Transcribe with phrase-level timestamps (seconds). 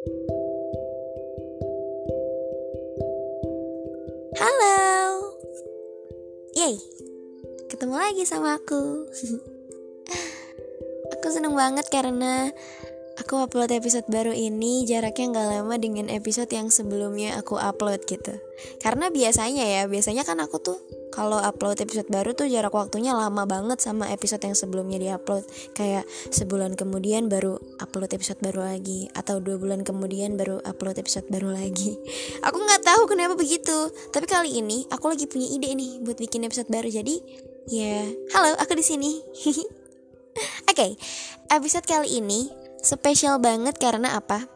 [0.00, 0.16] Halo.
[6.56, 6.80] Yeay.
[7.68, 9.04] Ketemu lagi sama aku.
[11.12, 12.48] aku seneng banget karena
[13.20, 18.40] aku upload episode baru ini jaraknya nggak lama dengan episode yang sebelumnya aku upload gitu.
[18.80, 20.80] Karena biasanya ya, biasanya kan aku tuh
[21.10, 25.42] kalau upload episode baru tuh jarak waktunya lama banget sama episode yang sebelumnya diupload.
[25.74, 31.26] Kayak sebulan kemudian baru upload episode baru lagi atau dua bulan kemudian baru upload episode
[31.28, 31.98] baru lagi.
[32.46, 36.46] Aku nggak tahu kenapa begitu tapi kali ini aku lagi punya ide nih buat bikin
[36.46, 36.86] episode baru.
[36.86, 37.18] Jadi
[37.70, 39.12] ya halo aku di sini.
[40.70, 40.90] Oke okay,
[41.50, 42.48] episode kali ini
[42.80, 44.46] spesial banget karena apa?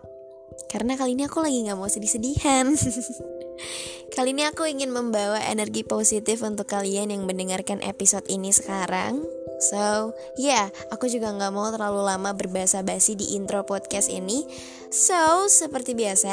[0.71, 2.73] Karena kali ini aku lagi nggak mau sedih-sedihan
[4.14, 9.27] Kali ini aku ingin membawa energi positif untuk kalian yang mendengarkan episode ini sekarang.
[9.59, 14.46] So, ya, yeah, aku juga nggak mau terlalu lama berbahasa basi di intro podcast ini.
[14.95, 16.30] So, seperti biasa,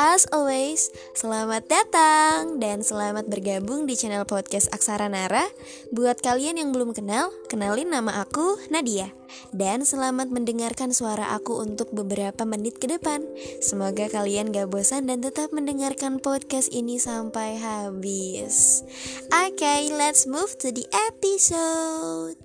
[0.00, 5.44] As always, selamat datang dan selamat bergabung di channel podcast Aksara Nara.
[5.92, 9.12] Buat kalian yang belum kenal, kenalin nama aku Nadia.
[9.52, 13.28] Dan selamat mendengarkan suara aku untuk beberapa menit ke depan.
[13.60, 18.80] Semoga kalian gak bosan dan tetap mendengarkan podcast ini sampai habis.
[19.28, 22.40] Oke, okay, let's move to the episode.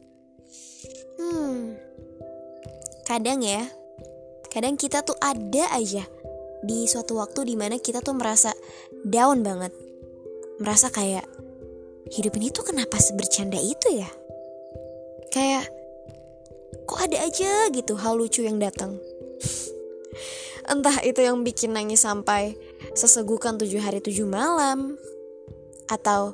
[1.16, 1.80] Hmm,
[3.08, 3.64] kadang ya,
[4.52, 6.04] kadang kita tuh ada aja
[6.66, 8.52] di suatu waktu di mana kita tuh merasa
[9.06, 9.72] down banget.
[10.58, 11.26] Merasa kayak
[12.10, 14.10] hidup ini tuh kenapa sebercanda itu ya?
[15.30, 15.70] Kayak
[16.90, 18.98] kok ada aja gitu hal lucu yang datang.
[20.72, 22.58] Entah itu yang bikin nangis sampai
[22.98, 24.98] sesegukan tujuh hari tujuh malam
[25.86, 26.34] atau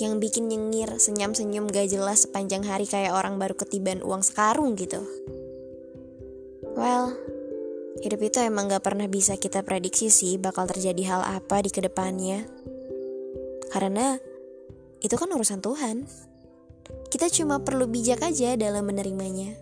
[0.00, 5.00] yang bikin nyengir senyum-senyum gak jelas sepanjang hari kayak orang baru ketiban uang sekarung gitu.
[6.76, 7.31] Well
[8.00, 11.84] Hidup itu emang gak pernah bisa kita prediksi sih bakal terjadi hal apa di ke
[11.84, 12.48] depannya.
[13.68, 14.16] Karena
[15.04, 16.08] itu kan urusan Tuhan.
[17.12, 19.52] Kita cuma perlu bijak aja dalam menerimanya.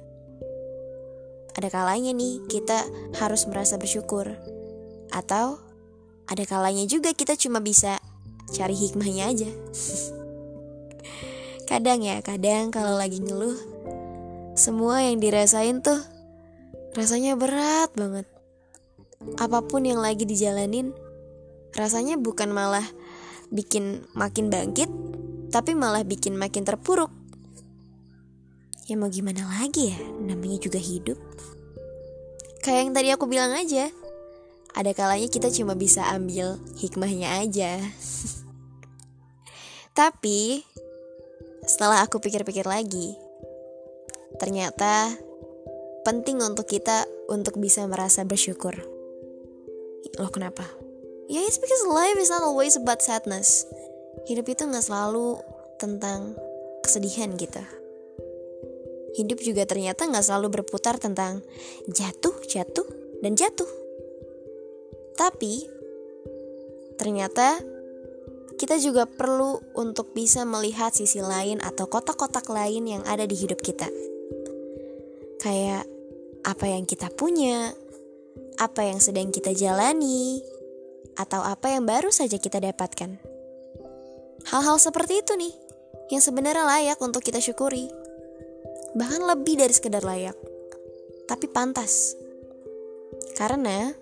[1.58, 2.86] Ada kalanya nih kita
[3.18, 4.38] harus merasa bersyukur.
[5.10, 5.58] Atau
[6.30, 7.98] ada kalanya juga kita cuma bisa
[8.54, 9.50] cari hikmahnya aja.
[11.70, 13.58] kadang ya, kadang kalau lagi ngeluh,
[14.54, 15.98] semua yang dirasain tuh
[16.94, 18.26] rasanya berat banget.
[19.36, 20.96] Apa pun yang lagi dijalanin,
[21.76, 22.84] rasanya bukan malah
[23.52, 24.88] bikin makin bangkit,
[25.52, 27.12] tapi malah bikin makin terpuruk.
[28.90, 31.18] Ya mau gimana lagi ya, namanya juga hidup.
[32.64, 33.86] Kayak yang tadi aku bilang aja,
[34.74, 37.78] ada kalanya kita cuma bisa ambil hikmahnya aja.
[39.98, 40.66] Tapi
[41.66, 43.14] setelah aku pikir-pikir lagi,
[44.42, 45.14] ternyata
[46.04, 48.72] penting untuk kita untuk bisa merasa bersyukur.
[50.16, 50.64] Loh kenapa?
[51.30, 53.68] Ya, yeah, it's because life is not always about sadness.
[54.26, 55.38] Hidup itu nggak selalu
[55.78, 56.34] tentang
[56.82, 57.62] kesedihan kita.
[59.14, 61.44] Hidup juga ternyata nggak selalu berputar tentang
[61.86, 62.86] jatuh, jatuh,
[63.22, 63.68] dan jatuh.
[65.14, 65.68] Tapi,
[66.98, 67.60] ternyata
[68.58, 73.60] kita juga perlu untuk bisa melihat sisi lain atau kotak-kotak lain yang ada di hidup
[73.62, 73.88] kita
[75.40, 75.88] kayak
[76.44, 77.72] apa yang kita punya,
[78.60, 80.44] apa yang sedang kita jalani,
[81.16, 83.16] atau apa yang baru saja kita dapatkan.
[84.48, 85.52] Hal-hal seperti itu nih
[86.12, 87.88] yang sebenarnya layak untuk kita syukuri.
[88.96, 90.36] Bahkan lebih dari sekedar layak,
[91.24, 92.16] tapi pantas.
[93.36, 93.92] Karena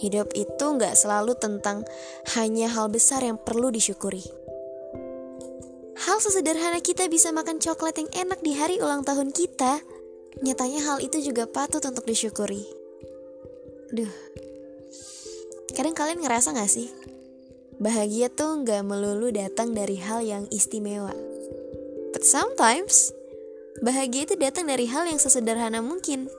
[0.00, 1.86] hidup itu nggak selalu tentang
[2.34, 4.24] hanya hal besar yang perlu disyukuri.
[6.02, 9.78] Hal sesederhana kita bisa makan coklat yang enak di hari ulang tahun kita
[10.40, 12.64] Nyatanya hal itu juga patut untuk disyukuri.
[13.92, 14.08] Duh,
[15.76, 16.88] kadang kalian ngerasa gak sih?
[17.76, 21.12] Bahagia tuh gak melulu datang dari hal yang istimewa.
[22.16, 23.12] But sometimes,
[23.84, 26.32] bahagia itu datang dari hal yang sesederhana mungkin.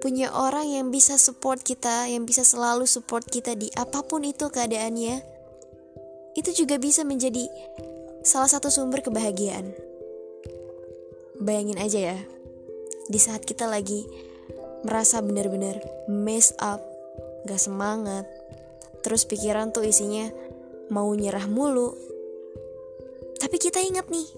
[0.00, 4.48] Punya orang yang bisa support kita, yang bisa selalu support kita di apa pun itu
[4.48, 5.20] keadaannya,
[6.36, 7.48] itu juga bisa menjadi
[8.24, 9.83] salah satu sumber kebahagiaan.
[11.34, 12.18] Bayangin aja ya,
[13.10, 14.06] di saat kita lagi
[14.86, 16.78] merasa benar-benar mess up,
[17.48, 18.28] gak semangat,
[19.02, 20.30] terus pikiran tuh isinya
[20.92, 21.96] mau nyerah mulu.
[23.42, 24.28] Tapi kita ingat nih,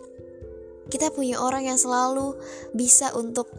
[0.88, 2.38] kita punya orang yang selalu
[2.72, 3.50] bisa untuk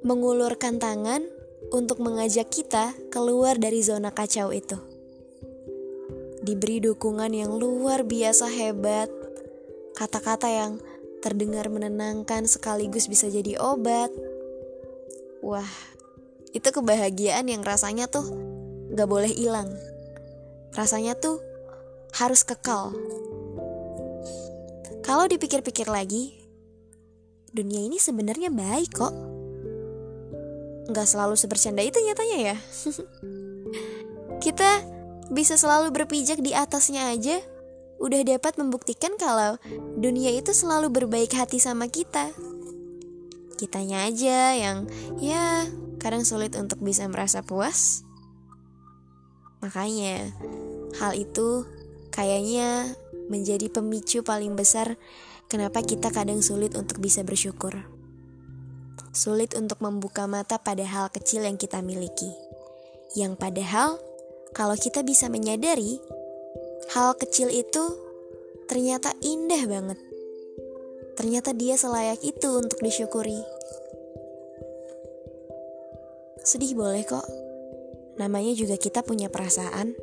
[0.00, 1.26] mengulurkan tangan
[1.70, 4.80] untuk mengajak kita keluar dari zona kacau itu.
[6.40, 9.12] Diberi dukungan yang luar biasa hebat,
[9.92, 10.72] kata-kata yang
[11.20, 14.08] terdengar menenangkan sekaligus bisa jadi obat.
[15.44, 15.68] Wah,
[16.50, 18.26] itu kebahagiaan yang rasanya tuh
[18.92, 19.70] gak boleh hilang.
[20.74, 21.38] Rasanya tuh
[22.16, 22.90] harus kekal.
[25.00, 26.38] Kalau dipikir-pikir lagi,
[27.50, 29.14] dunia ini sebenarnya baik kok.
[30.90, 32.56] Gak selalu sebercanda itu nyatanya ya.
[34.44, 34.70] Kita
[35.30, 37.38] bisa selalu berpijak di atasnya aja,
[38.00, 39.60] udah dapat membuktikan kalau
[40.00, 42.32] dunia itu selalu berbaik hati sama kita.
[43.60, 44.88] Kitanya aja yang
[45.20, 45.68] ya
[46.00, 48.02] kadang sulit untuk bisa merasa puas.
[49.60, 50.32] Makanya
[50.96, 51.68] hal itu
[52.08, 52.96] kayaknya
[53.28, 54.96] menjadi pemicu paling besar
[55.52, 57.84] kenapa kita kadang sulit untuk bisa bersyukur.
[59.12, 62.32] Sulit untuk membuka mata pada hal kecil yang kita miliki.
[63.12, 64.00] Yang padahal
[64.56, 66.00] kalau kita bisa menyadari
[66.90, 67.94] hal kecil itu
[68.66, 69.98] ternyata indah banget.
[71.14, 73.38] Ternyata dia selayak itu untuk disyukuri.
[76.42, 77.26] Sedih boleh kok.
[78.18, 79.94] Namanya juga kita punya perasaan.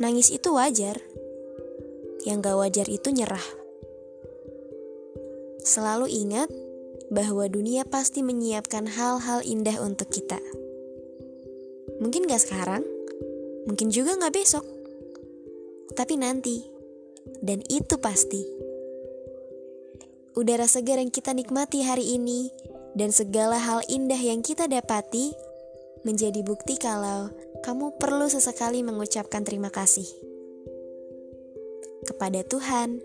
[0.00, 1.04] Nangis itu wajar.
[2.24, 3.46] Yang gak wajar itu nyerah.
[5.66, 6.48] Selalu ingat
[7.12, 10.40] bahwa dunia pasti menyiapkan hal-hal indah untuk kita.
[12.00, 12.82] Mungkin gak sekarang,
[13.66, 14.75] mungkin juga gak besok,
[15.94, 16.66] tapi nanti,
[17.38, 18.42] dan itu pasti.
[20.36, 22.50] Udara segar yang kita nikmati hari ini
[22.96, 25.32] dan segala hal indah yang kita dapati
[26.04, 27.32] menjadi bukti kalau
[27.64, 30.06] kamu perlu sesekali mengucapkan terima kasih
[32.06, 33.02] kepada Tuhan,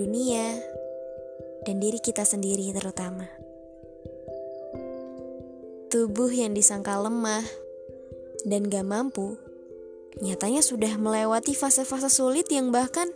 [0.00, 0.56] dunia,
[1.68, 3.28] dan diri kita sendiri terutama.
[5.92, 7.44] Tubuh yang disangka lemah
[8.48, 9.36] dan gak mampu,
[10.18, 13.06] nyatanya sudah melewati fase-fase sulit yang bahkan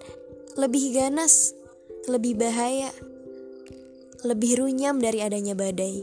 [0.55, 1.57] lebih ganas,
[2.07, 2.93] lebih bahaya,
[4.23, 6.03] lebih runyam dari adanya badai.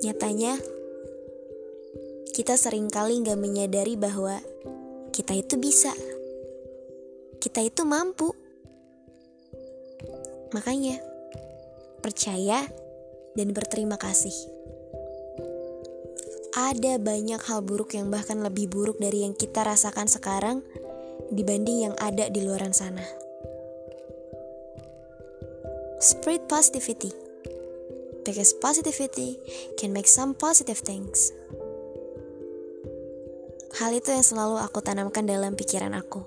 [0.00, 0.56] Nyatanya,
[2.32, 4.40] kita sering kali nggak menyadari bahwa
[5.12, 5.92] kita itu bisa.
[7.40, 8.32] Kita itu mampu.
[10.52, 11.00] Makanya,
[12.00, 12.64] percaya
[13.36, 14.55] dan berterima kasih.
[16.56, 20.64] Ada banyak hal buruk yang bahkan lebih buruk dari yang kita rasakan sekarang
[21.28, 23.04] dibanding yang ada di luaran sana.
[26.00, 27.12] Spread positivity.
[28.24, 29.36] Because positivity
[29.76, 31.28] can make some positive things.
[33.76, 36.24] Hal itu yang selalu aku tanamkan dalam pikiran aku.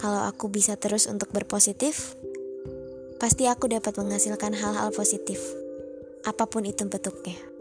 [0.00, 2.16] Kalau aku bisa terus untuk berpositif,
[3.20, 5.36] pasti aku dapat menghasilkan hal-hal positif,
[6.24, 7.51] apa pun itu bentuknya.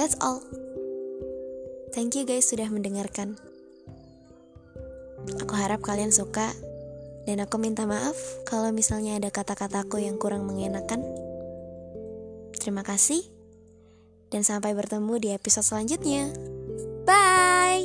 [0.00, 0.40] That's all.
[1.92, 3.36] Thank you guys sudah mendengarkan.
[5.44, 6.56] Aku harap kalian suka
[7.28, 8.16] dan aku minta maaf
[8.48, 11.04] kalau misalnya ada kata-kataku yang kurang mengenakan.
[12.56, 13.20] Terima kasih,
[14.32, 16.32] dan sampai bertemu di episode selanjutnya.
[17.04, 17.84] Bye.